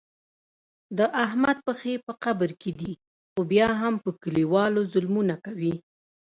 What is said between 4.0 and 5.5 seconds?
په کلیوالو ظلمونه